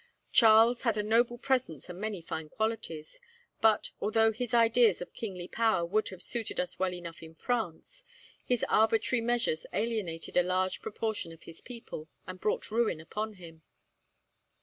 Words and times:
Charles 0.31 0.81
had 0.81 0.97
a 0.97 1.03
noble 1.03 1.37
presence 1.37 1.87
and 1.87 1.99
many 2.01 2.23
fine 2.23 2.49
qualities. 2.49 3.21
But, 3.61 3.91
although 4.01 4.31
his 4.31 4.51
ideas 4.51 4.99
of 4.99 5.13
kingly 5.13 5.47
power 5.47 5.85
would 5.85 6.09
have 6.09 6.23
suited 6.23 6.59
us 6.59 6.79
well 6.79 6.91
enough 6.91 7.21
in 7.21 7.35
France, 7.35 8.03
his 8.43 8.65
arbitrary 8.67 9.21
measures 9.21 9.67
alienated 9.73 10.37
a 10.37 10.41
large 10.41 10.81
proportion 10.81 11.31
of 11.31 11.43
his 11.43 11.61
people, 11.61 12.09
and 12.25 12.41
brought 12.41 12.71
ruin 12.71 12.99
upon 12.99 13.33
him. 13.33 13.61